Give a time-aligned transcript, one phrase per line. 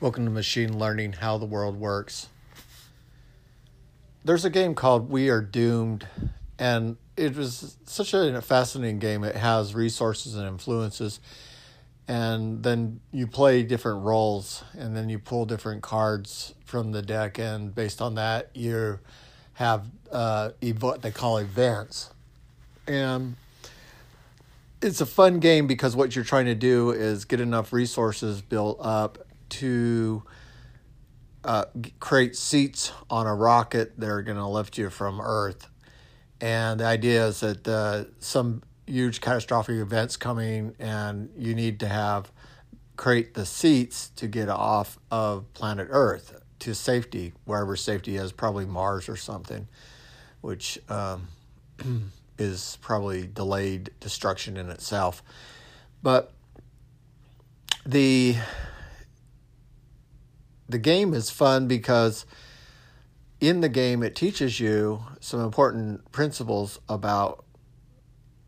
[0.00, 2.28] Welcome to Machine Learning How the World Works.
[4.24, 6.06] There's a game called We Are Doomed,
[6.56, 9.24] and it was such a fascinating game.
[9.24, 11.18] It has resources and influences,
[12.06, 17.40] and then you play different roles, and then you pull different cards from the deck,
[17.40, 19.00] and based on that, you
[19.54, 22.10] have uh, what they call events.
[22.86, 23.34] And
[24.80, 28.78] it's a fun game because what you're trying to do is get enough resources built
[28.80, 30.22] up to
[31.44, 31.64] uh,
[32.00, 35.68] create seats on a rocket that are going to lift you from Earth.
[36.40, 41.88] And the idea is that uh, some huge catastrophic events coming, and you need to
[41.88, 42.30] have
[42.96, 48.66] create the seats to get off of planet Earth to safety, wherever safety is, probably
[48.66, 49.68] Mars or something,
[50.40, 51.28] which um,
[52.38, 55.22] is probably delayed destruction in itself.
[56.02, 56.32] But
[57.86, 58.36] the
[60.68, 62.26] the game is fun because
[63.40, 67.44] in the game it teaches you some important principles about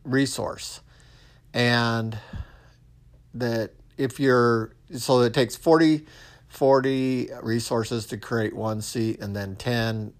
[0.04, 0.80] resource.
[1.52, 2.18] And
[3.34, 6.06] that if you're so it takes 40
[6.48, 10.12] 40 resources to create one seat and then 10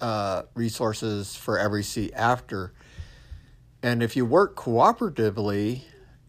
[0.00, 2.72] uh, resources for every seat after.
[3.82, 5.82] And if you work cooperatively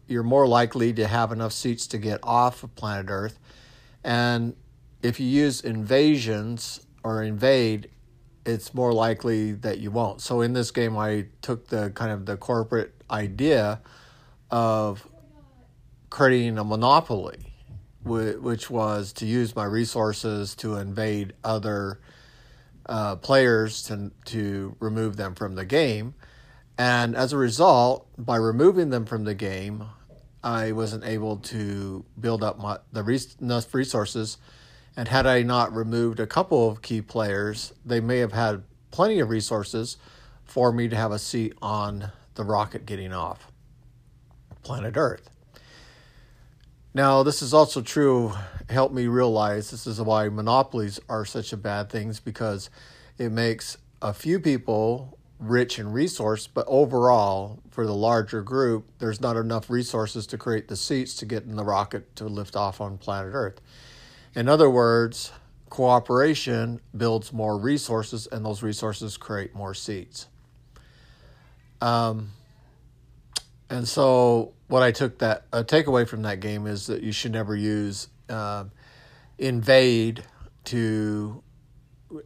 [0.06, 3.38] you're more likely to have enough seats to get off of planet earth.
[4.04, 4.54] And
[5.06, 7.88] if you use invasions or invade,
[8.44, 10.20] it's more likely that you won't.
[10.20, 13.80] So in this game, I took the kind of the corporate idea
[14.50, 15.06] of
[16.10, 17.52] creating a monopoly,
[18.02, 22.00] which was to use my resources to invade other
[22.88, 26.14] uh, players to, to remove them from the game.
[26.78, 29.84] And as a result, by removing them from the game,
[30.42, 34.38] I wasn't able to build up my, the enough resources
[34.96, 39.20] and had I not removed a couple of key players, they may have had plenty
[39.20, 39.98] of resources
[40.44, 43.50] for me to have a seat on the rocket getting off
[44.62, 45.30] planet Earth.
[46.92, 48.32] Now, this is also true,
[48.70, 52.70] helped me realize this is why monopolies are such a bad things because
[53.18, 59.20] it makes a few people rich in resource, but overall, for the larger group, there's
[59.20, 62.80] not enough resources to create the seats to get in the rocket to lift off
[62.80, 63.60] on planet Earth.
[64.36, 65.32] In other words,
[65.70, 70.28] cooperation builds more resources, and those resources create more seats.
[71.80, 72.32] Um,
[73.70, 77.32] and so, what I took that a takeaway from that game is that you should
[77.32, 78.64] never use uh,
[79.38, 80.22] invade
[80.64, 81.42] to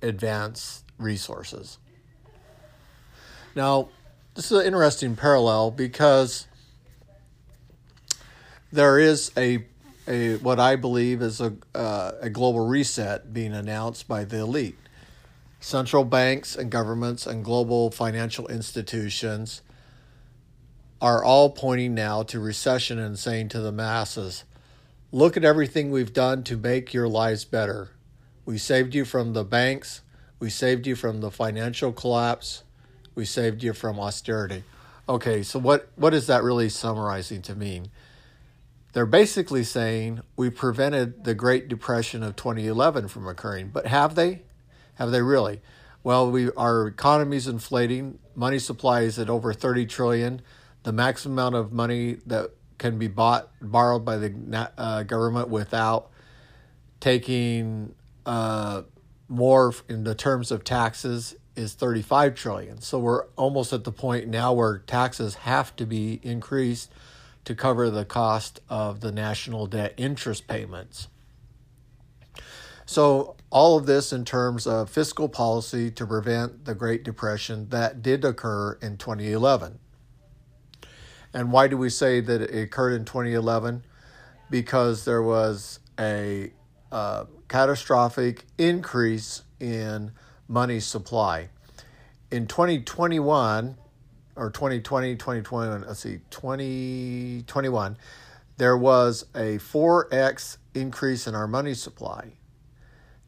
[0.03, 1.79] advance resources.
[3.55, 3.89] Now,
[4.35, 6.49] this is an interesting parallel because
[8.73, 9.65] there is a
[10.11, 14.77] a what I believe is a uh, a global reset being announced by the elite.
[15.61, 19.63] Central banks and governments and global financial institutions
[21.01, 24.45] are all pointing now to recession and saying to the masses,
[25.13, 27.91] look at everything we've done to make your lives better.
[28.45, 30.03] We saved you from the banks,
[30.39, 32.65] we saved you from the financial collapse,
[33.15, 34.65] we saved you from austerity.
[35.09, 37.91] Okay, so what, what is that really summarizing to mean?
[38.93, 44.43] They're basically saying we prevented the Great Depression of 2011 from occurring, but have they?
[44.95, 45.61] Have they really?
[46.03, 48.19] Well, we our economy is inflating.
[48.35, 50.43] Money supply is at over 30 trillion.
[50.83, 56.11] The maximum amount of money that can be bought borrowed by the uh, government without
[56.99, 57.95] taking
[58.27, 58.83] uh,
[59.29, 62.81] more in the terms of taxes is 35 trillion.
[62.81, 66.91] So we're almost at the point now where taxes have to be increased
[67.45, 71.09] to cover the cost of the national debt interest payments.
[72.87, 78.03] So, all of this in terms of fiscal policy to prevent the Great Depression that
[78.03, 79.79] did occur in 2011.
[81.33, 83.85] And why do we say that it occurred in 2011?
[84.51, 86.53] Because there was a
[86.91, 90.13] uh, catastrophic increase in
[90.49, 91.49] money supply.
[92.31, 93.77] In 2021,
[94.41, 97.99] or 2020, 2021, let's see, 2021,
[98.57, 102.33] there was a 4x increase in our money supply.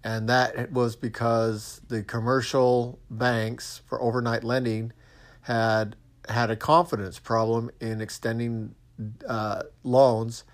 [0.03, 4.95] And that was because the commercial banks for overnight lending
[5.43, 5.97] had
[6.29, 8.75] had a confidence problem in extending
[9.29, 10.45] uh, loans.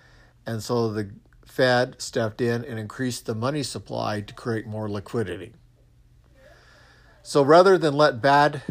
[0.45, 1.09] And so the
[1.45, 5.53] Fed stepped in and increased the money supply to create more liquidity.
[7.23, 8.61] So rather than let bad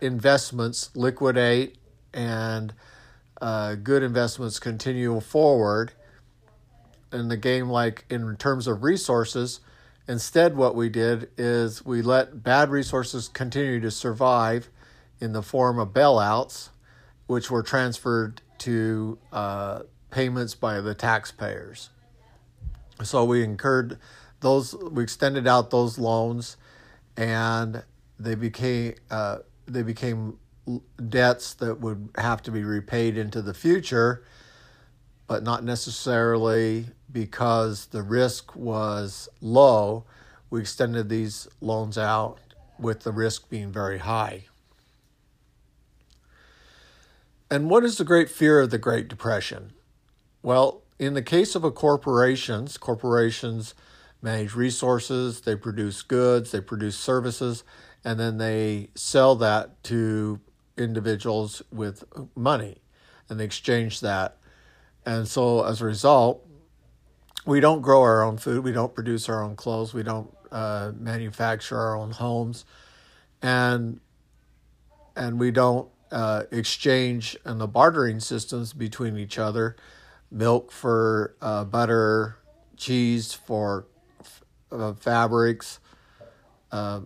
[0.00, 1.76] investments liquidate
[2.12, 2.74] and
[3.40, 5.92] uh, good investments continue forward,
[7.12, 9.60] in the game, like in terms of resources,
[10.06, 14.70] instead, what we did is we let bad resources continue to survive
[15.20, 16.70] in the form of bailouts,
[17.26, 19.80] which were transferred to uh,
[20.10, 21.90] payments by the taxpayers.
[23.02, 23.98] So we incurred
[24.40, 26.56] those, we extended out those loans,
[27.16, 27.82] and
[28.18, 29.38] they became uh,
[29.72, 30.38] they became
[31.08, 34.24] debts that would have to be repaid into the future,
[35.26, 40.04] but not necessarily because the risk was low.
[40.48, 42.38] We extended these loans out
[42.78, 44.44] with the risk being very high.
[47.50, 49.72] And what is the great fear of the Great Depression?
[50.42, 53.74] Well, in the case of a corporations, corporations
[54.22, 57.64] manage resources, they produce goods, they produce services,
[58.04, 60.40] and then they sell that to
[60.76, 62.04] individuals with
[62.34, 62.78] money
[63.28, 64.36] and they exchange that.
[65.06, 66.46] And so as a result,
[67.46, 70.92] we don't grow our own food, we don't produce our own clothes, we don't uh,
[70.98, 72.64] manufacture our own homes,
[73.40, 74.00] and
[75.16, 79.76] and we don't uh, exchange and the bartering systems between each other,
[80.30, 82.36] milk for uh, butter,
[82.76, 83.86] cheese for
[84.70, 85.78] uh, fabrics,
[86.72, 87.00] uh,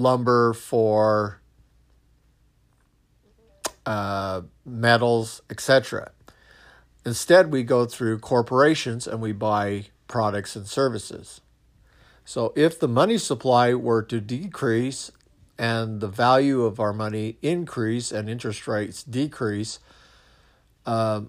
[0.00, 1.40] lumber for
[3.86, 6.12] uh, metals, etc.
[7.04, 11.40] Instead, we go through corporations and we buy products and services.
[12.24, 15.10] So, if the money supply were to decrease
[15.58, 19.78] and the value of our money increase and interest rates decrease,
[20.86, 21.22] uh,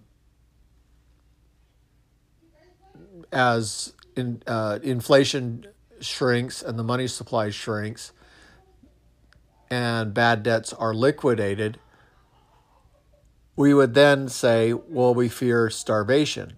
[3.32, 5.66] as in, uh, inflation
[6.00, 8.12] shrinks and the money supply shrinks,
[9.72, 11.80] and bad debts are liquidated,
[13.56, 16.54] we would then say, well, we fear starvation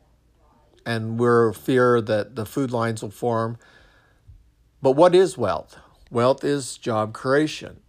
[0.86, 3.58] and we're fear that the food lines will form.
[4.82, 5.78] But what is wealth?
[6.10, 7.80] Wealth is job creation.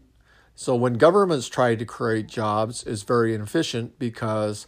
[0.54, 4.66] So when governments try to create jobs, it's very inefficient because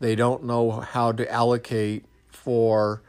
[0.00, 3.02] they don't know how to allocate for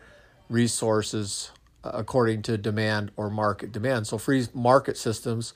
[0.49, 1.51] resources
[1.83, 4.05] according to demand or market demand.
[4.05, 5.53] So free market systems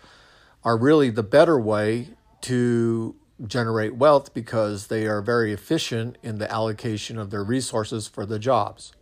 [0.64, 2.10] are really the better way
[2.42, 3.16] to
[3.46, 8.40] generate wealth because they are very efficient in the allocation of their resources for the
[8.40, 8.94] jobs.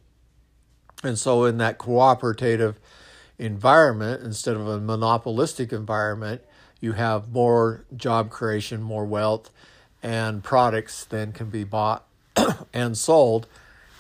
[1.03, 2.79] And so in that cooperative
[3.37, 6.41] environment instead of a monopolistic environment,
[6.79, 9.51] you have more job creation, more wealth,
[10.01, 12.05] and products then can be bought
[12.73, 13.47] and sold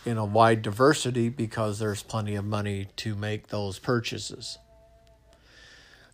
[0.05, 4.57] in a wide diversity because there's plenty of money to make those purchases.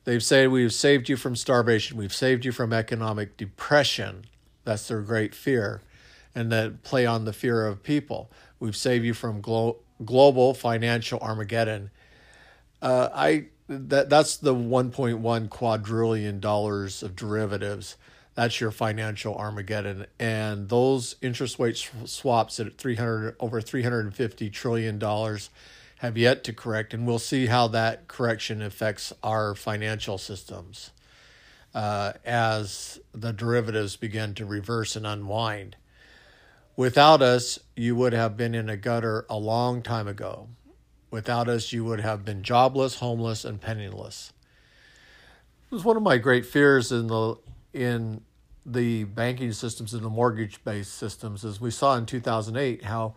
[0.08, 4.24] They've said we've saved you from starvation, we've saved you from economic depression.
[4.64, 5.82] That's their great fear.
[6.34, 8.32] And that play on the fear of people.
[8.58, 11.90] We've saved you from glo- global financial Armageddon.
[12.82, 17.98] Uh, I that that's the 1.1 quadrillion dollars of derivatives.
[18.34, 25.50] That's your financial Armageddon, and those interest rate swaps at 300 over 350 trillion dollars
[25.98, 30.92] have yet to correct, and we'll see how that correction affects our financial systems
[31.74, 35.76] uh, as the derivatives begin to reverse and unwind.
[36.76, 40.48] Without us, you would have been in a gutter a long time ago.
[41.10, 44.34] Without us, you would have been jobless, homeless, and penniless.
[45.72, 47.36] It was one of my great fears in the
[47.74, 48.22] in
[48.66, 53.16] the banking systems and the mortgage-based systems, as we saw in 2008, how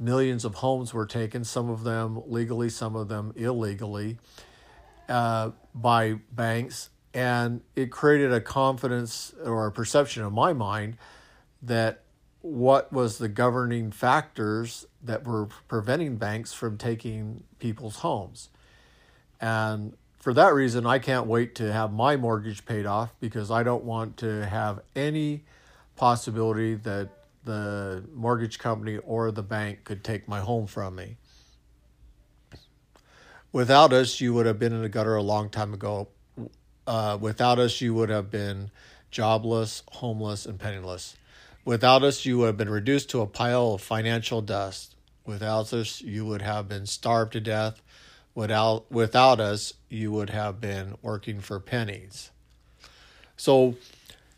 [0.00, 4.18] millions of homes were taken, some of them legally, some of them illegally,
[5.08, 10.96] uh, by banks, and it created a confidence or a perception in my mind
[11.62, 12.02] that
[12.40, 18.48] what was the governing factors that were preventing banks from taking people's homes.
[19.40, 23.62] And for that reason, I can't wait to have my mortgage paid off because I
[23.62, 25.44] don't want to have any
[25.96, 27.08] possibility that
[27.44, 31.16] the mortgage company or the bank could take my home from me.
[33.52, 36.08] Without us, you would have been in the gutter a long time ago.
[36.86, 38.70] Uh, without us, you would have been
[39.10, 41.16] jobless, homeless, and penniless.
[41.64, 44.94] Without us, you would have been reduced to a pile of financial dust.
[45.26, 47.82] Without us, you would have been starved to death.
[48.34, 52.30] Without, without us, you would have been working for pennies.
[53.36, 53.74] So,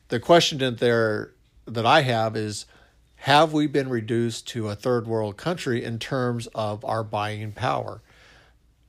[0.09, 1.32] the question that there
[1.66, 2.66] that I have is
[3.23, 8.02] have we been reduced to a third world country in terms of our buying power?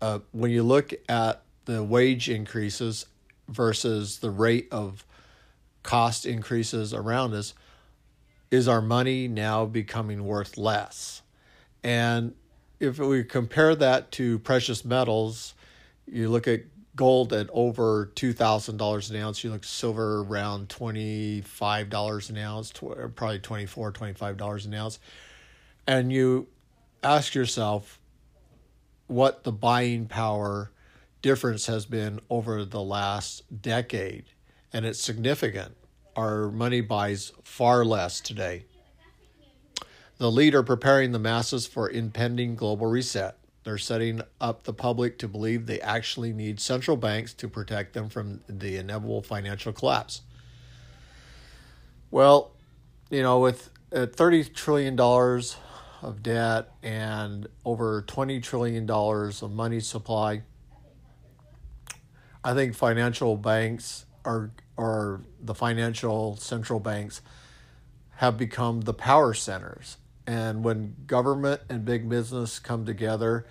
[0.02, 3.06] Uh, when you look at the wage increases
[3.48, 5.06] versus the rate of
[5.84, 7.54] cost increases around us,
[8.50, 11.22] is our money now becoming worth less?
[11.84, 12.34] And
[12.80, 15.54] if we compare that to precious metals,
[16.08, 16.62] you look at
[16.96, 19.44] gold at over $2,000 an ounce.
[19.44, 25.00] You look silver around $25 an ounce, uh, probably $24, $25 an ounce.
[25.88, 26.48] And you
[27.04, 28.00] ask yourself
[29.08, 30.72] what the buying power
[31.22, 34.26] difference has been over the last decade.
[34.72, 35.76] And it's significant.
[36.16, 38.66] Our money buys far less today.
[40.18, 43.38] The leader preparing the masses for impending global reset.
[43.64, 48.10] They're setting up the public to believe they actually need central banks to protect them
[48.10, 50.22] from the inevitable financial collapse.
[52.12, 52.52] Well,
[53.10, 60.44] you know, with uh, $30 trillion of debt and over $20 trillion of money supply,
[62.44, 67.22] I think financial banks are, or the financial central banks
[68.18, 73.46] have become the power centers and when government and big business come together,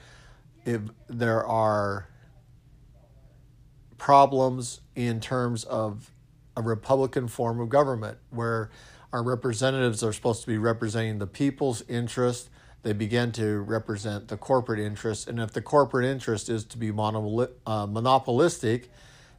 [0.64, 2.08] if there are
[3.98, 6.10] problems in terms of
[6.56, 8.70] a Republican form of government where
[9.12, 12.48] our representatives are supposed to be representing the people's interest.
[12.82, 15.28] They begin to represent the corporate interest.
[15.28, 18.90] And if the corporate interest is to be uh, monopolistic,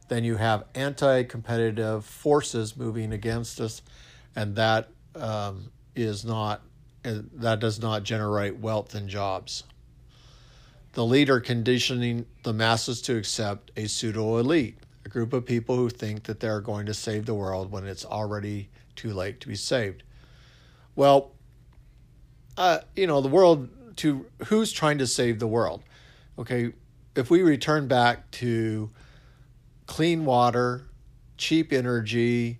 [0.08, 3.82] then you have anti competitive forces moving against us.
[4.36, 6.62] And that um, is not
[7.04, 9.64] that does not generate wealth and jobs.
[10.92, 15.90] The leader conditioning the masses to accept a pseudo elite, a group of people who
[15.90, 19.56] think that they're going to save the world when it's already too late to be
[19.56, 20.02] saved.
[20.96, 21.32] Well,
[22.56, 25.82] uh, you know, the world to who's trying to save the world?
[26.38, 26.72] Okay,
[27.16, 28.90] if we return back to
[29.86, 30.86] clean water,
[31.36, 32.58] cheap energy,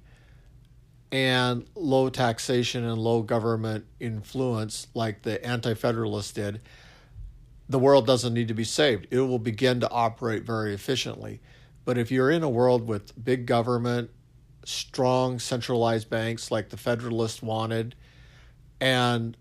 [1.14, 6.60] and low taxation and low government influence, like the Anti Federalists did,
[7.68, 9.06] the world doesn't need to be saved.
[9.12, 11.40] It will begin to operate very efficiently.
[11.84, 14.10] But if you're in a world with big government,
[14.64, 17.94] strong centralized banks like the Federalists wanted,
[18.80, 19.36] and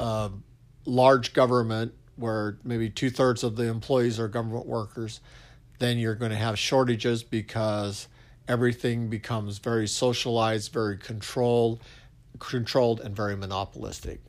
[0.00, 0.30] uh,
[0.86, 5.20] large government where maybe two thirds of the employees are government workers,
[5.80, 8.08] then you're going to have shortages because
[8.48, 11.80] everything becomes very socialized, very controlled,
[12.38, 14.20] controlled and very monopolistic.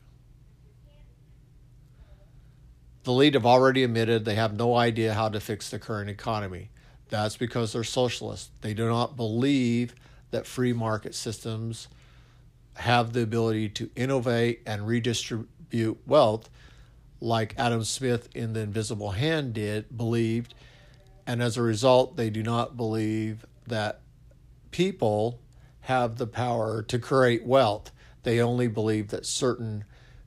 [3.04, 6.70] The lead have already admitted they have no idea how to fix the current economy.
[7.10, 8.50] That's because they're socialists.
[8.62, 9.94] They do not believe
[10.30, 11.88] that free market systems
[12.76, 16.48] have the ability to innovate and redistribute wealth
[17.20, 20.54] like Adam Smith in The Invisible Hand did, believed.
[21.26, 24.00] And as a result, they do not believe that
[24.74, 25.38] people
[25.82, 27.92] have the power to create wealth.
[28.24, 29.84] They only believe that certain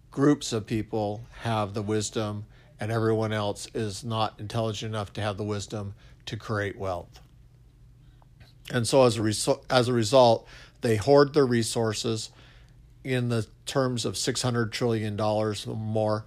[0.10, 2.46] groups of people have the wisdom
[2.80, 5.96] and everyone else is not intelligent enough to have the wisdom
[6.28, 7.20] to create wealth.
[8.72, 10.48] And so as a, resu- as a result,
[10.80, 12.30] they hoard their resources
[13.04, 16.26] in the terms of $600 trillion or more,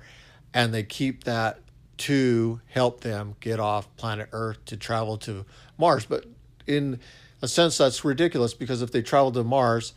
[0.53, 1.61] and they keep that
[1.97, 5.47] to help them get off planet Earth to travel to
[5.79, 6.05] Mars.
[6.05, 6.27] But
[6.67, 7.01] in
[7.43, 9.95] a sense that's ridiculous because if they travel to Mars,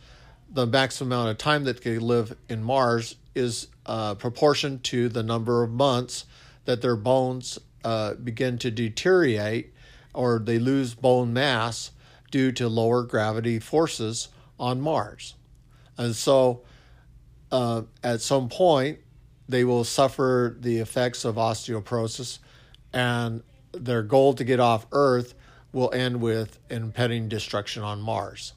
[0.50, 5.22] the maximum amount of time that they live in Mars is uh, proportion to the
[5.22, 6.24] number of months
[6.64, 9.74] that their bones uh, begin to deteriorate
[10.14, 11.90] or they lose bone mass
[12.30, 15.34] due to lower gravity forces on Mars.
[15.98, 16.62] And so
[17.52, 18.98] uh, at some point,
[19.48, 22.38] they will suffer the effects of osteoporosis,
[22.92, 25.34] and their goal to get off Earth
[25.74, 28.54] will end with impending destruction on Mars.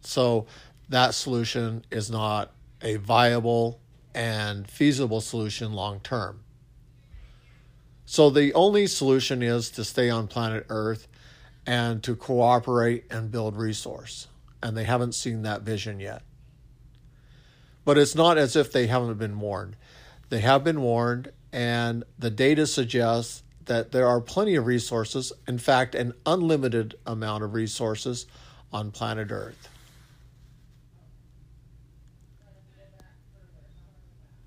[0.00, 0.46] So
[0.88, 2.52] that solution is not
[2.82, 3.80] a viable
[4.14, 6.40] and feasible solution long term.
[8.04, 11.08] So the only solution is to stay on planet Earth
[11.66, 14.28] and to cooperate and build resource.
[14.62, 16.22] And they haven't seen that vision yet.
[17.84, 19.76] But it's not as if they haven't been warned.
[20.28, 25.58] They have been warned, and the data suggests that there are plenty of resources, in
[25.58, 28.26] fact, an unlimited amount of resources
[28.72, 29.68] on planet Earth.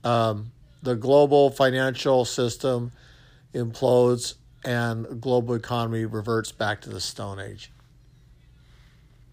[0.04, 2.92] Um, the global financial system
[3.54, 7.72] implodes and global economy reverts back to the Stone Age.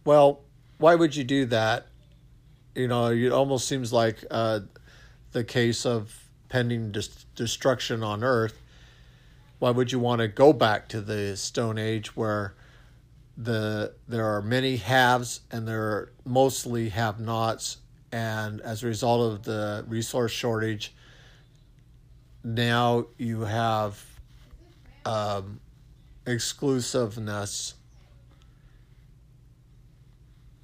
[0.05, 0.41] Well,
[0.79, 1.87] why would you do that?
[2.75, 4.61] You know, it almost seems like uh,
[5.33, 8.61] the case of pending dis- destruction on Earth
[9.59, 12.55] why would you want to go back to the Stone Age where
[13.37, 17.79] the there are many haves and there are mostly have-nots,
[18.13, 20.95] and as a result of the resource shortage,
[22.43, 24.03] now you have
[25.05, 25.61] um,
[26.27, 27.75] exclusiveness.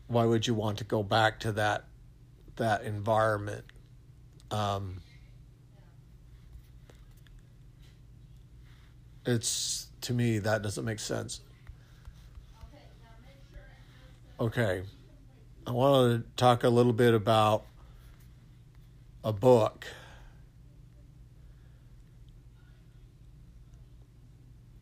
[0.07, 1.85] Why would you want to go back to that
[2.57, 3.65] that environment?
[4.51, 5.01] Um,
[9.25, 11.41] it's to me that doesn't make sense.
[14.41, 14.83] Okay,
[15.67, 17.65] I want to talk a little bit about
[19.23, 19.87] a book.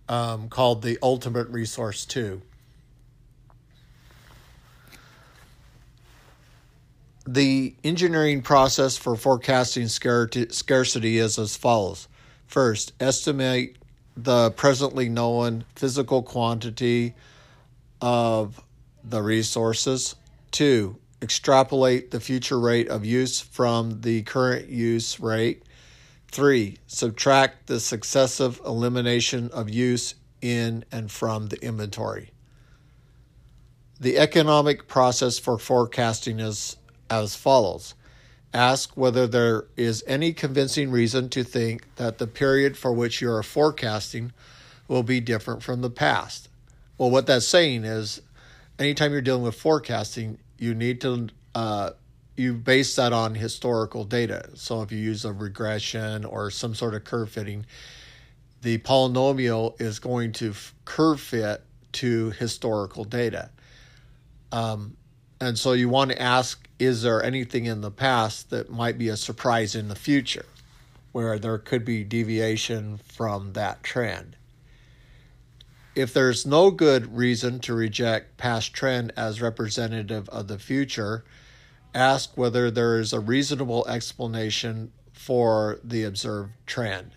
[0.08, 2.42] Um, called The Ultimate Resource 2.
[7.28, 12.08] The engineering process for forecasting scarcity is as follows.
[12.46, 13.76] First, estimate
[14.24, 17.14] the presently known physical quantity
[18.00, 18.62] of
[19.02, 20.16] the resources.
[20.50, 25.62] Two, extrapolate the future rate of use from the current use rate.
[26.30, 32.30] Three, subtract the successive elimination of use in and from the inventory.
[33.98, 36.76] The economic process for forecasting is
[37.10, 37.94] as follows
[38.52, 43.30] Ask whether there is any convincing reason to think that the period for which you
[43.30, 44.32] are forecasting
[44.88, 46.48] will be different from the past.
[46.98, 48.20] Well, what that's saying is
[48.78, 51.90] anytime you're dealing with forecasting, you need to uh,
[52.36, 54.50] you base that on historical data.
[54.54, 57.66] So if you use a regression or some sort of curve fitting,
[58.62, 60.54] the polynomial is going to
[60.84, 63.50] curve fit to historical data.
[64.52, 64.96] Um,
[65.40, 69.08] and so you want to ask is there anything in the past that might be
[69.08, 70.46] a surprise in the future
[71.12, 74.36] where there could be deviation from that trend?
[75.94, 81.24] If there's no good reason to reject past trend as representative of the future,
[81.94, 87.10] ask whether there is a reasonable explanation for the observed trend.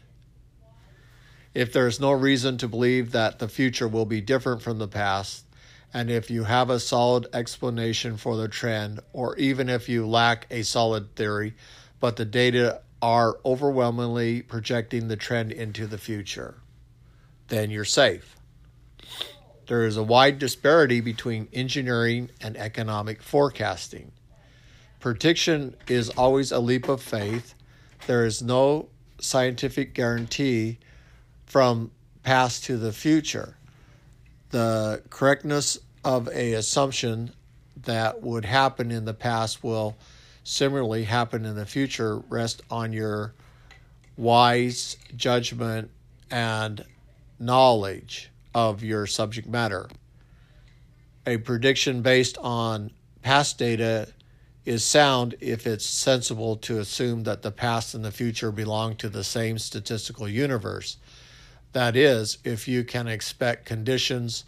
[1.53, 4.87] If there is no reason to believe that the future will be different from the
[4.87, 5.45] past,
[5.93, 10.47] and if you have a solid explanation for the trend, or even if you lack
[10.49, 11.53] a solid theory,
[11.99, 16.55] but the data are overwhelmingly projecting the trend into the future,
[17.49, 18.35] then you're safe.
[19.67, 24.11] There is a wide disparity between engineering and economic forecasting.
[24.99, 27.53] Prediction is always a leap of faith.
[28.07, 30.79] There is no scientific guarantee
[31.45, 31.91] from
[32.23, 33.57] past to the future
[34.53, 37.33] the correctness of a assumption
[37.85, 39.97] that would happen in the past will
[40.43, 43.33] similarly happen in the future rest on your
[44.15, 45.89] wise judgment
[46.29, 46.85] and
[47.39, 49.89] knowledge of your subject matter.
[51.25, 52.91] A prediction based on
[53.23, 54.07] past data
[54.65, 59.09] is sound if it's sensible to assume that the past and the future belong to
[59.09, 60.97] the same statistical universe.
[61.73, 64.45] That is, if you can expect conditions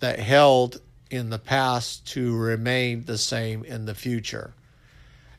[0.00, 4.52] that held in the past to remain the same in the future.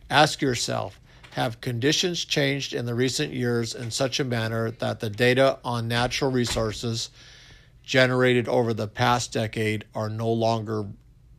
[0.09, 0.99] Ask yourself
[1.33, 5.87] Have conditions changed in the recent years in such a manner that the data on
[5.87, 7.11] natural resources
[7.83, 10.85] generated over the past decade are no longer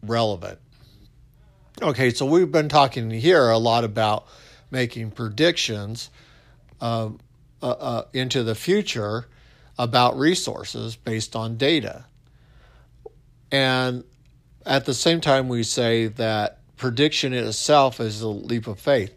[0.03, 0.61] relevant?
[1.83, 4.26] Okay, so we've been talking here a lot about
[4.70, 6.09] making predictions
[6.81, 7.11] uh,
[7.61, 9.26] uh, uh, into the future
[9.81, 12.05] about resources based on data.
[13.51, 14.05] And
[14.66, 19.14] at the same time, we say that prediction itself is a leap of faith.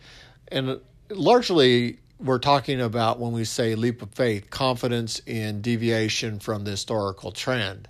[0.48, 6.64] And largely, we're talking about when we say leap of faith, confidence in deviation from
[6.64, 7.90] the historical trend.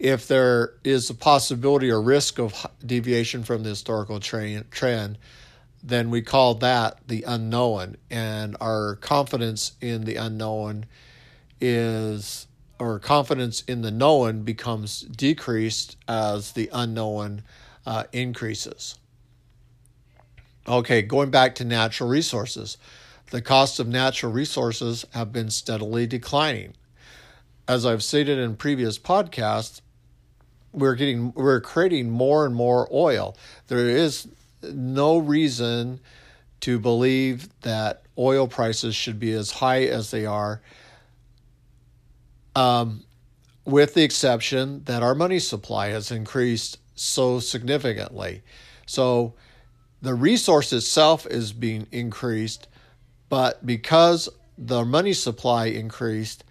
[0.00, 5.18] If there is a possibility or risk of deviation from the historical trend,
[5.84, 7.98] then we call that the unknown.
[8.10, 10.86] And our confidence in the unknown
[11.60, 12.46] is
[12.78, 17.42] or confidence in the known becomes decreased as the unknown
[17.86, 18.98] uh, increases.
[20.66, 22.78] Okay, going back to natural resources.
[23.30, 26.74] The cost of natural resources have been steadily declining.
[27.66, 29.80] As I've stated in previous podcasts,
[30.72, 33.36] we're getting we're creating more and more oil.
[33.68, 34.28] There is
[34.62, 36.00] no reason
[36.60, 40.60] to believe that oil prices should be as high as they are
[42.54, 43.04] um,
[43.64, 48.42] with the exception that our money supply has increased so significantly.
[48.86, 49.34] So
[50.02, 52.68] the resource itself is being increased,
[53.28, 56.44] but because the money supply increased,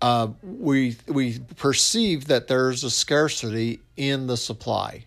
[0.00, 5.04] uh, we we perceive that there's a scarcity in the supply.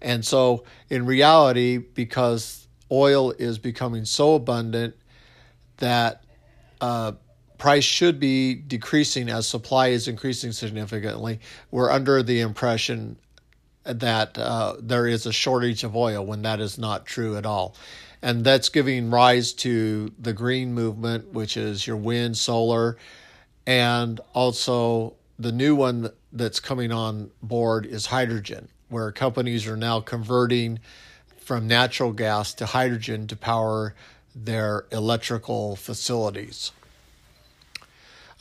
[0.00, 4.94] And so, in reality, because oil is becoming so abundant
[5.78, 6.24] that
[6.80, 7.12] uh,
[7.62, 11.38] price should be decreasing as supply is increasing significantly.
[11.70, 13.16] We're under the impression
[13.84, 17.76] that uh, there is a shortage of oil when that is not true at all.
[18.20, 22.96] And that's giving rise to the green movement, which is your wind, solar,
[23.64, 30.00] and also the new one that's coming on board is hydrogen, where companies are now
[30.00, 30.80] converting
[31.36, 33.94] from natural gas to hydrogen to power
[34.34, 36.72] their electrical facilities.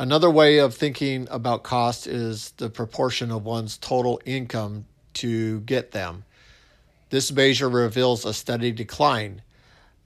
[0.02, 5.92] Another way of thinking about cost is the proportion of one's total income to get
[5.92, 6.26] them.
[7.12, 9.44] This measure reveals a steady decline.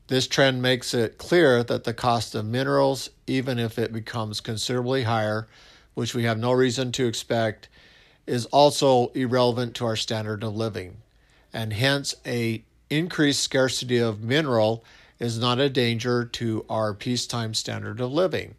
[0.07, 5.03] This trend makes it clear that the cost of minerals, even if it becomes considerably
[5.03, 5.47] higher,
[5.93, 7.69] which we have no reason to expect,
[8.27, 10.97] is also irrelevant to our standard of living,
[11.53, 14.83] and hence a increased scarcity of mineral
[15.19, 18.55] is not a danger to our peacetime standard of living.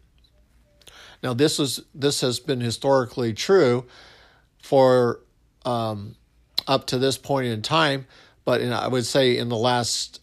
[1.23, 3.85] Now, this is this has been historically true
[4.61, 5.21] for
[5.65, 6.15] um,
[6.67, 8.05] up to this point in time,
[8.45, 10.21] but in, I would say in the last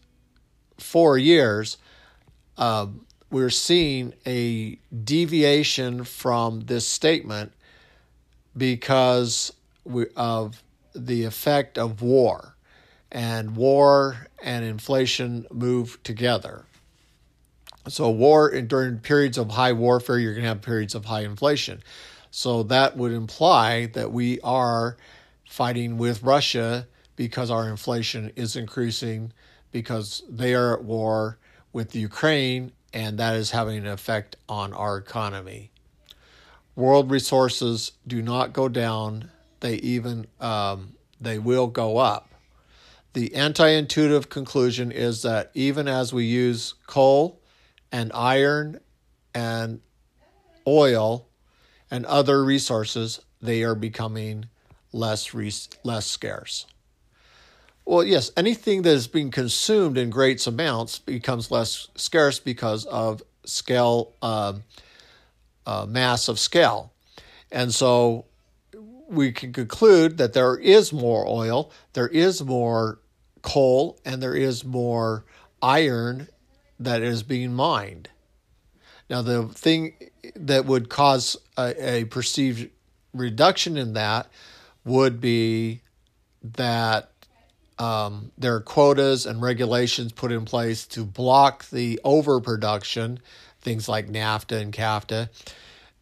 [0.77, 1.77] four years,
[2.57, 2.87] uh,
[3.29, 7.51] we're seeing a deviation from this statement
[8.55, 9.51] because
[9.83, 12.55] we, of the effect of war.
[13.11, 16.65] And war and inflation move together.
[17.87, 21.21] So, war and during periods of high warfare, you're going to have periods of high
[21.21, 21.83] inflation.
[22.31, 24.97] So, that would imply that we are
[25.47, 29.31] fighting with Russia because our inflation is increasing
[29.71, 31.37] because they are at war
[31.73, 35.69] with Ukraine and that is having an effect on our economy.
[36.75, 42.29] World resources do not go down; they even um, they will go up.
[43.13, 47.39] The anti-intuitive conclusion is that even as we use coal
[47.91, 48.79] and iron
[49.33, 49.81] and
[50.67, 51.27] oil
[51.91, 54.45] and other resources, they are becoming
[54.91, 56.65] less res- less scarce.
[57.85, 63.21] Well, yes, anything that is being consumed in great amounts becomes less scarce because of
[63.45, 64.53] scale, uh,
[65.67, 66.91] uh, mass of scale.
[67.51, 68.25] And so
[69.07, 72.99] we can conclude that there is more oil, there is more
[73.43, 75.25] coal, and there is more
[75.61, 76.27] iron
[76.79, 78.09] that is being mined.
[79.09, 79.93] Now, the thing
[80.35, 82.69] that would cause a, a perceived
[83.13, 84.27] reduction in that
[84.83, 85.81] would be
[86.43, 87.11] that
[87.77, 93.19] um, there are quotas and regulations put in place to block the overproduction,
[93.61, 95.29] things like NAFTA and CAFTA,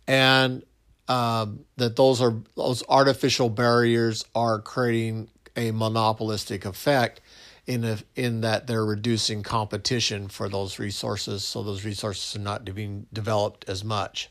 [0.08, 0.64] and
[1.08, 7.22] um, that those are those artificial barriers are creating a monopolistic effect
[7.66, 12.66] in a, in that they're reducing competition for those resources, so those resources are not
[12.76, 14.30] being developed as much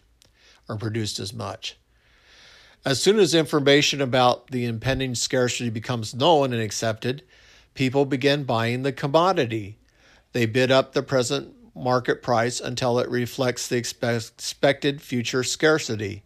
[0.68, 1.76] or produced as much.
[2.84, 7.22] As soon as information about the impending scarcity becomes known and accepted,
[7.74, 9.78] people begin buying the commodity.
[10.32, 16.24] They bid up the present market price until it reflects the expected future scarcity.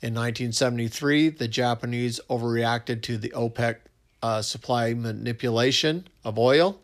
[0.00, 3.76] In 1973, the Japanese overreacted to the OPEC
[4.24, 6.80] uh, supply manipulation of oil.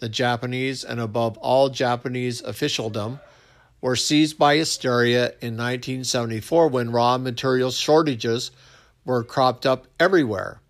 [0.00, 3.20] The Japanese, and above all Japanese officialdom,
[3.80, 8.50] were seized by hysteria in 1974 when raw material shortages
[9.04, 10.60] were cropped up everywhere.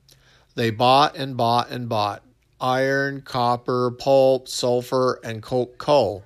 [0.55, 2.23] They bought and bought and bought
[2.61, 6.25] iron, copper, pulp, sulfur, and coke coal.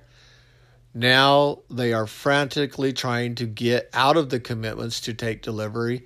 [0.93, 6.05] Now they are frantically trying to get out of the commitments to take delivery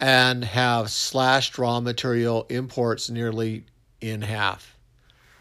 [0.00, 3.64] and have slashed raw material imports nearly
[4.00, 4.76] in half.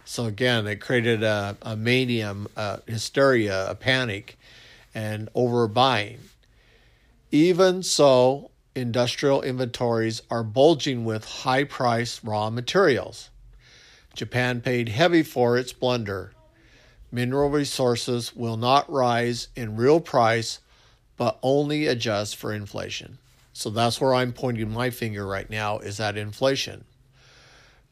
[0.04, 4.38] So again, it created a, a mania, a hysteria, a panic
[4.94, 6.18] and overbuying.
[7.32, 13.30] Even so, industrial inventories are bulging with high priced raw materials.
[14.16, 16.34] Japan paid heavy for its blunder.
[17.12, 20.60] Mineral resources will not rise in real price,
[21.18, 23.20] but only adjust for inflation.
[23.60, 26.86] So that's where I'm pointing my finger right now is at inflation.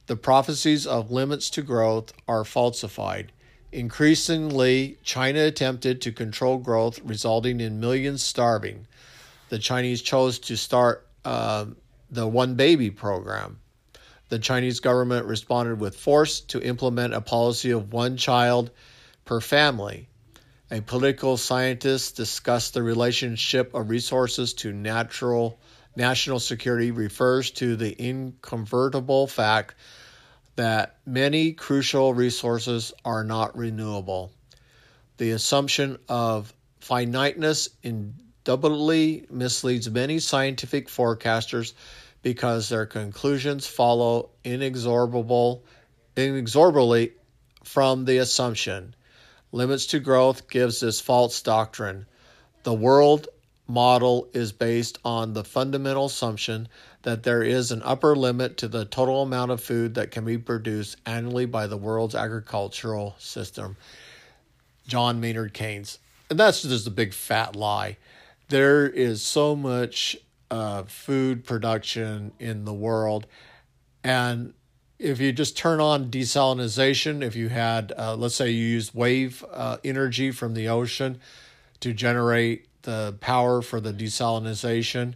[0.05, 3.33] The prophecies of limits to growth are falsified
[3.71, 8.87] Increasingly, China attempted to control growth, resulting in millions starving.
[9.49, 11.65] The Chinese chose to start uh,
[12.09, 13.59] the One Baby program.
[14.29, 18.71] The Chinese government responded with force to implement a policy of one child
[19.25, 20.07] per family.
[20.69, 25.59] A political scientist discussed the relationship of resources to natural
[25.95, 29.75] national security refers to the incontrovertible fact
[30.57, 34.31] that many crucial resources are not renewable.
[35.17, 41.73] The assumption of finiteness indubitably misleads many scientific forecasters
[42.21, 45.63] because their conclusions follow inexorable,
[46.17, 47.13] inexorably
[47.63, 48.95] from the assumption.
[49.57, 52.05] Limits to growth gives this false doctrine.
[52.61, 53.27] The world
[53.67, 56.67] model is based on the fundamental assumption
[57.01, 60.37] that there is an upper limit to the total amount of food that can be
[60.37, 63.77] produced annually by the world's agricultural system.
[64.85, 65.97] John Maynard Keynes.
[66.29, 67.97] And that's just a big fat lie.
[68.49, 70.15] There is so much
[70.51, 73.25] uh, food production in the world.
[74.03, 74.53] And
[74.99, 79.45] if you just turn on desalination, if you had, uh, let's say you use wave
[79.51, 81.19] uh, energy from the ocean
[81.81, 85.13] to generate the power for the desalination,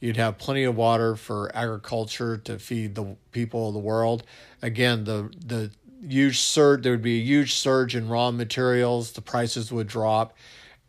[0.00, 4.24] you'd have plenty of water for agriculture to feed the people of the world.
[4.62, 5.70] Again, the the
[6.06, 9.12] huge surge there would be a huge surge in raw materials.
[9.12, 10.36] The prices would drop,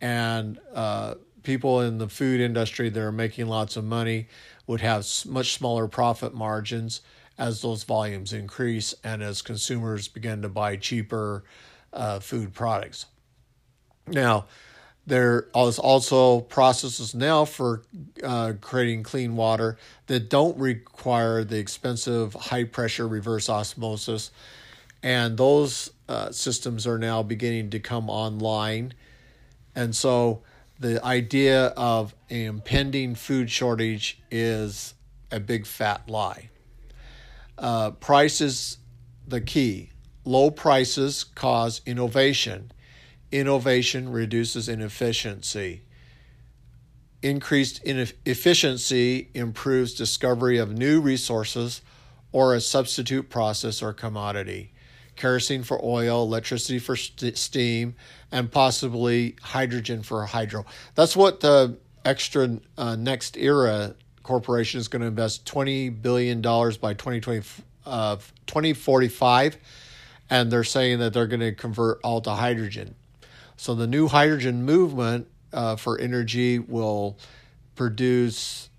[0.00, 4.26] and uh, people in the food industry that are making lots of money
[4.66, 7.02] would have much smaller profit margins
[7.42, 11.42] as those volumes increase and as consumers begin to buy cheaper
[11.92, 13.06] uh, food products.
[14.06, 14.46] Now,
[15.08, 17.82] there is also processes now for
[18.22, 19.76] uh, creating clean water
[20.06, 24.30] that don't require the expensive high pressure reverse osmosis.
[25.02, 28.94] And those uh, systems are now beginning to come online.
[29.74, 30.42] And so
[30.78, 34.94] the idea of an impending food shortage is
[35.32, 36.50] a big fat lie.
[37.62, 38.76] Uh, price is
[39.26, 39.88] the key.
[40.24, 42.72] Low prices cause innovation
[43.32, 45.80] Innovation reduces inefficiency.
[47.22, 51.80] Increased efficiency improves discovery of new resources
[52.30, 54.74] or a substitute process or commodity.
[55.16, 57.94] Kerosene for oil, electricity for st- steam,
[58.30, 60.66] and possibly hydrogen for hydro.
[60.94, 67.42] That's what the extra uh, NextEra Corporation is going to invest $20 billion by 2020,
[67.86, 69.56] uh, 2045.
[70.30, 72.94] And they're saying that they're going to convert all to hydrogen.
[73.56, 77.18] So the new hydrogen movement uh, for energy will
[77.74, 78.70] produce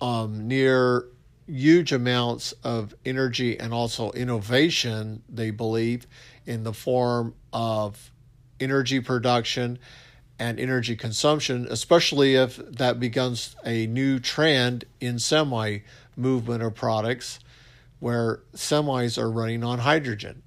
[0.00, 1.06] um, near
[1.46, 6.06] huge amounts of energy and also innovation, they believe,
[6.44, 8.10] in the form of
[8.58, 9.78] energy production
[10.38, 15.78] and energy consumption, especially if that becomes a new trend in semi
[16.16, 17.38] movement of products
[18.00, 20.42] where semis are running on hydrogen.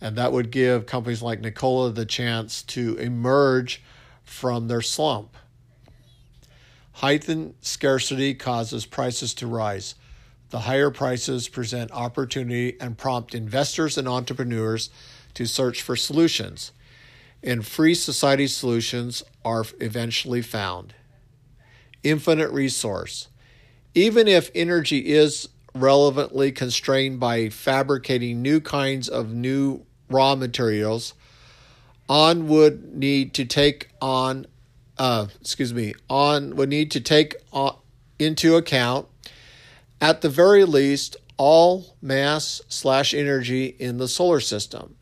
[0.00, 3.82] And that would give companies like Nikola the chance to emerge
[4.24, 5.36] from their slump.
[6.94, 9.94] Heightened scarcity causes prices to rise.
[10.50, 14.90] The higher prices present opportunity and prompt investors and entrepreneurs
[15.34, 16.72] to search for solutions.
[17.42, 20.94] And free society solutions are eventually found.
[22.02, 23.28] Infinite resource.
[23.94, 31.14] Even if energy is relevantly constrained by fabricating new kinds of new raw materials,
[32.08, 34.46] on would need to take on,
[34.98, 37.76] uh, excuse me, on would need to take on,
[38.18, 39.06] into account,
[40.00, 44.96] at the very least, all mass slash energy in the solar system.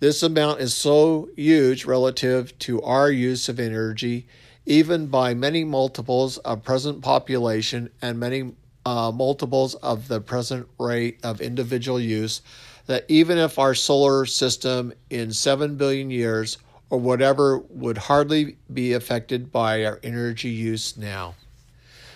[0.00, 4.26] This amount is so huge relative to our use of energy,
[4.64, 8.52] even by many multiples of present population and many
[8.86, 12.42] uh, multiples of the present rate of individual use
[12.86, 16.58] that even if our solar system in 7 billion years
[16.90, 21.34] or whatever would hardly be affected by our energy use now.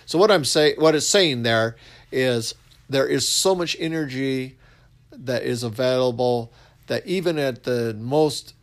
[0.05, 1.75] So what I'm saying what it's saying there
[2.11, 2.55] is
[2.89, 4.57] there is so much energy
[5.11, 6.51] that is available
[6.87, 8.53] that even at the most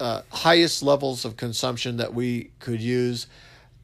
[0.00, 3.26] uh, highest levels of consumption that we could use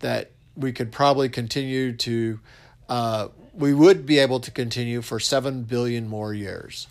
[0.01, 2.41] that we could probably continue to
[2.89, 6.87] uh, we would be able to continue for 7 billion more years.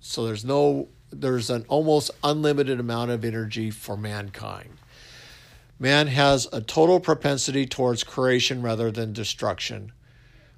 [0.00, 4.76] So there's no there's an almost unlimited amount of energy for mankind.
[5.78, 9.92] Man has a total propensity towards creation rather than destruction.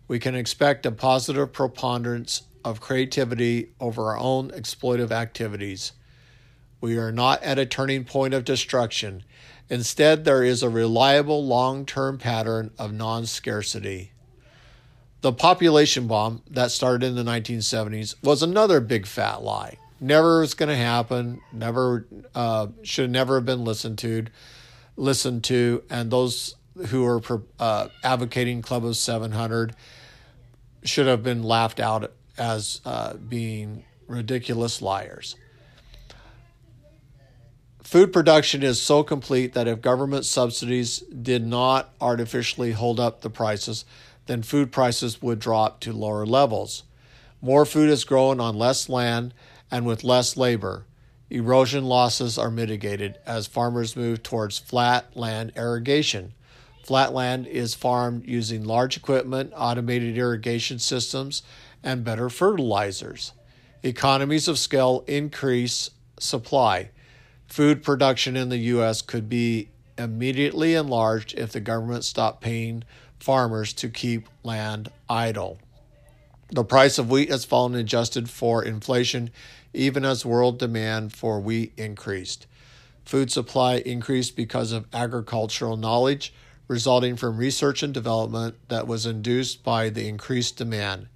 [0.09, 5.93] We can expect a positive preponderance of creativity over our own exploitive activities.
[6.81, 9.25] We are not at a turning point of destruction.
[9.69, 14.13] Instead, there is a reliable long term pattern of non scarcity.
[15.21, 19.77] The population bomb that started in the 1970s was another big fat lie.
[20.01, 21.43] Never was going to happen.
[21.53, 24.27] Never uh, should never have been listened to.
[24.97, 26.57] Listened to, and those
[26.89, 27.23] who are
[27.59, 29.75] uh, advocating Club of 700
[30.85, 32.11] should have been laughed out
[32.41, 35.37] as uh, being ridiculous liars.
[37.83, 43.31] Food production is so complete that if government subsidies did not artificially hold up the
[43.31, 43.85] prices,
[44.27, 46.85] then food prices would drop to lower levels.
[47.43, 49.35] More food is grown on less land
[49.71, 50.87] and with less labor.
[51.31, 56.33] Erosion losses are mitigated as farmers move towards flat land irrigation.
[56.85, 61.43] Flat land is farmed using large equipment, automated irrigation systems,
[61.83, 63.33] and better fertilizers.
[63.83, 66.91] Economies of scale increase supply.
[67.47, 69.03] Food production in the U.S.
[69.03, 72.85] could be immediately enlarged if the government stopped paying
[73.19, 75.59] farmers to keep land idle.
[76.53, 79.31] The price of wheat has fallen adjusted for inflation,
[79.73, 82.47] even as world demand for wheat increased.
[83.05, 86.33] Food supply increased because of agricultural knowledge
[86.69, 91.09] resulting from research and development that was induced by the increased demand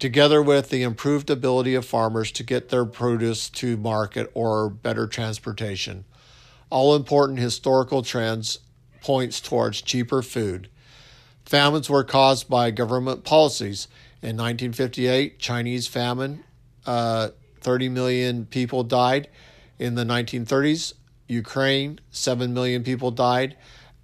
[0.00, 5.06] together with the improved ability of farmers to get their produce to market or better
[5.06, 6.04] transportation.
[6.70, 8.60] All important historical trends
[9.02, 10.68] points towards cheaper food.
[11.44, 13.88] Famines were caused by government policies.
[14.22, 16.44] In 1958, Chinese famine,
[16.86, 17.28] uh,
[17.60, 19.28] 30 million people died.
[19.78, 20.94] In the 1930s,
[21.28, 23.56] Ukraine, 7 million people died.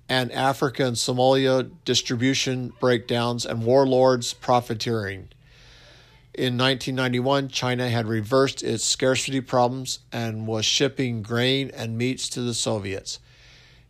[0.08, 5.28] And Africa and Somalia, distribution breakdowns and warlords profiteering.
[6.36, 12.42] In 1991, China had reversed its scarcity problems and was shipping grain and meats to
[12.42, 13.20] the Soviets.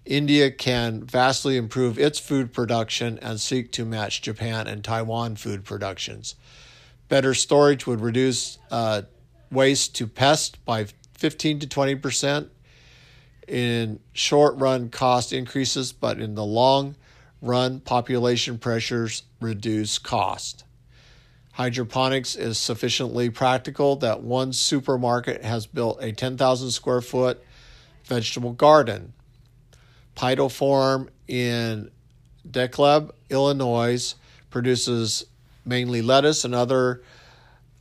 [0.05, 5.65] India can vastly improve its food production and seek to match Japan and Taiwan food
[5.65, 6.37] productions.
[7.09, 9.03] Better storage would reduce uh,
[9.51, 12.51] waste to pest by 15 to 20 percent.
[13.49, 16.95] In short run, cost increases, but in the long
[17.43, 20.63] run, population pressures reduce cost.
[21.57, 27.43] Hydroponics is sufficiently practical that one supermarket has built a 10,000 square foot
[28.05, 29.15] vegetable garden.
[30.15, 31.91] Phytofarm in
[32.47, 34.15] DeKalb, Illinois,
[34.51, 35.25] produces
[35.65, 37.03] mainly lettuce and other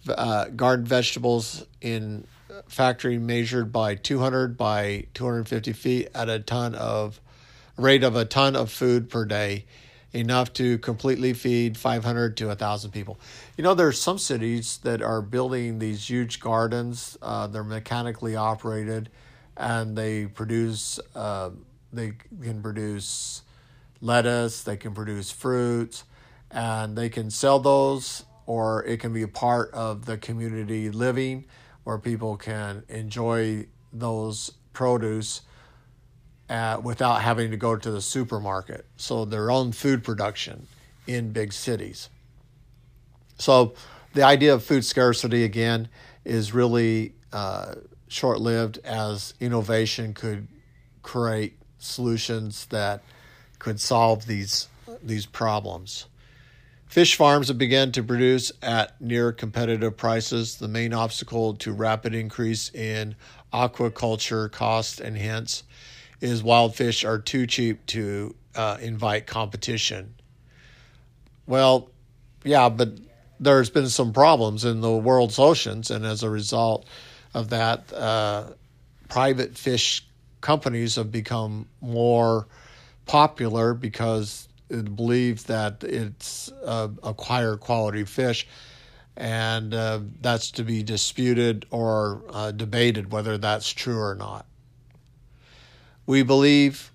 [0.08, 2.26] uh, garden vegetables in
[2.68, 7.20] factory measured by 200 by 250 feet at a ton of
[7.76, 9.66] rate of a ton of food per day
[10.16, 13.20] enough to completely feed 500 to 1,000 people.
[13.58, 17.18] You know, there's some cities that are building these huge gardens.
[17.22, 19.10] Uh, they're mechanically operated,
[19.58, 21.00] and they produce.
[21.14, 21.52] Uh,
[21.92, 23.42] they can produce
[24.02, 24.64] lettuce.
[24.64, 26.06] They can produce fruits,
[26.50, 31.46] and they can sell those, or it can be a part of the community living,
[31.84, 35.42] where people can enjoy those produce
[36.84, 38.86] without having to go to the supermarket.
[38.98, 40.68] So their own food production
[41.08, 42.10] in big cities.
[43.38, 43.74] So
[44.14, 45.90] the idea of food scarcity again
[46.24, 47.76] is really uh,
[48.08, 50.48] short lived as innovation could
[51.04, 53.04] create solutions that
[53.60, 54.68] could solve these
[55.04, 56.06] these problems.
[56.88, 60.56] Fish farms have begun to produce at near competitive prices.
[60.56, 63.16] The main obstacle to rapid increase in
[63.52, 65.64] aquaculture costs and hence
[66.26, 70.16] is wild fish are too cheap to uh, invite competition.
[71.46, 71.90] Well,
[72.44, 72.90] yeah, but
[73.40, 76.88] there's been some problems in the world's oceans, and as a result
[77.34, 78.50] of that, uh,
[79.10, 80.06] private fish
[80.42, 82.48] companies have become more
[83.06, 88.48] popular because it believes that it's uh, acquire quality fish,
[89.18, 94.46] and uh, that's to be disputed or uh, debated whether that's true or not.
[96.06, 96.92] We believe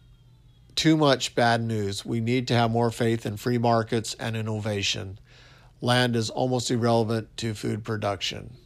[0.76, 2.04] too much bad news.
[2.04, 5.18] We need to have more faith in free markets and innovation.
[5.80, 8.56] Land is almost irrelevant to food production.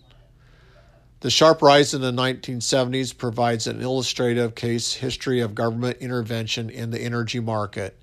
[1.21, 6.91] The sharp rise in the 1970s provides an illustrative case history of government intervention in
[6.91, 7.99] the energy market.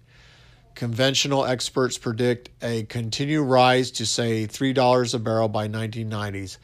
[0.73, 6.57] Conventional experts predict a continued rise to, say, $3 a barrel by 1990s.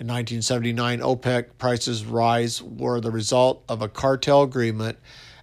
[0.00, 4.98] In 1979, OPEC prices rise were the result of a cartel agreement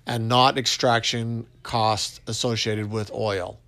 [0.06, 3.60] and not extraction costs associated with oil.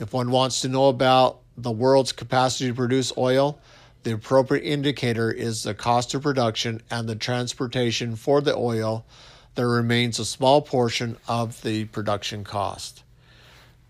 [0.00, 3.60] If one wants to know about the world's capacity to produce oil,
[4.02, 9.04] the appropriate indicator is the cost of production and the transportation for the oil.
[9.54, 13.04] There remains a small portion of the production cost.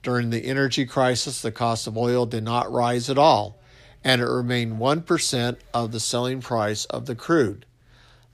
[0.02, 3.59] During the energy crisis, the cost of oil did not rise at all,
[4.02, 7.66] and it remained 1% of the selling price of the crude.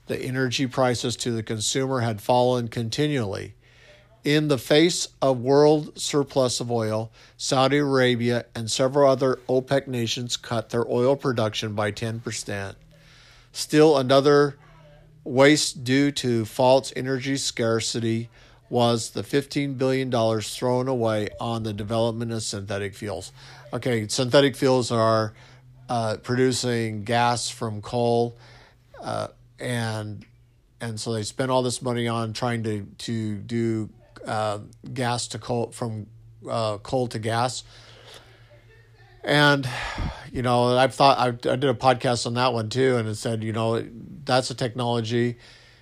[0.07, 3.55] The energy prices to the consumer had fallen continually.
[4.23, 10.35] In the face of world surplus of oil, Saudi Arabia and several other OPEC nations
[10.37, 12.75] cut their oil production by 10%.
[13.51, 14.57] Still, another
[15.23, 18.29] waste due to false energy scarcity
[18.69, 20.11] was the $15 billion
[20.41, 23.31] thrown away on the development of synthetic fuels.
[23.73, 25.33] Okay, synthetic fuels are
[25.89, 28.37] uh, producing gas from coal,
[29.01, 29.27] uh,
[29.59, 30.25] and
[30.79, 33.89] and so they spent all this money on trying to to do
[34.25, 34.59] uh,
[34.93, 36.07] gas to coal from
[36.49, 37.63] uh, coal to gas.
[39.23, 39.67] And
[40.31, 43.15] you know, I've thought I, I did a podcast on that one too, and it
[43.15, 43.83] said, you know,
[44.23, 45.37] that's a technology.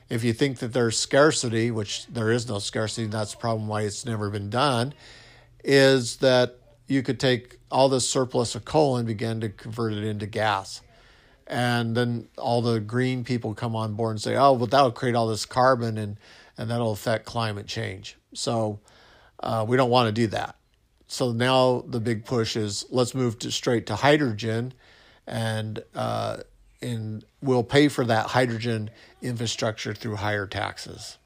[0.09, 3.81] If you think that there's scarcity, which there is no scarcity, that's the problem why
[3.81, 4.93] it's never been done,
[5.63, 10.03] is that you could take all this surplus of coal and begin to convert it
[10.03, 10.81] into gas.
[11.47, 15.15] And then all the green people come on board and say, oh, well, that'll create
[15.15, 16.17] all this carbon and,
[16.57, 18.17] and that'll affect climate change.
[18.33, 18.79] So
[19.41, 20.55] uh, we don't want to do that.
[21.07, 24.73] So now the big push is let's move to straight to hydrogen
[25.27, 26.38] and uh,
[26.81, 28.89] and we'll pay for that hydrogen
[29.21, 31.17] infrastructure through higher taxes.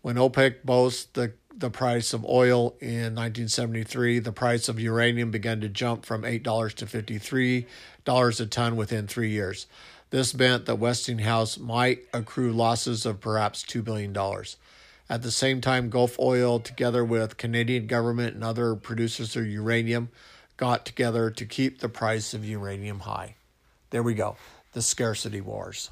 [0.00, 5.60] When OPEC boasts the, the price of oil in 1973, the price of uranium began
[5.60, 9.66] to jump from $8 to $53 a ton within three years.
[10.10, 14.16] This meant that Westinghouse might accrue losses of perhaps $2 billion.
[15.08, 20.10] At the same time, Gulf Oil, together with Canadian government and other producers of uranium,
[20.56, 23.36] got together to keep the price of uranium high.
[23.90, 24.36] There we go.
[24.72, 25.90] The scarcity wars.